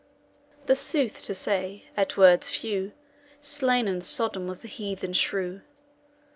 The 0.65 0.75
sooth 0.75 1.21
to 1.25 1.35
say, 1.35 1.85
at 1.95 2.17
wordes 2.17 2.49
few, 2.49 2.93
Slain 3.39 3.87
and 3.87 4.03
sodden 4.03 4.47
was 4.47 4.61
the 4.61 4.67
heathen 4.67 5.13
shrew. 5.13 5.61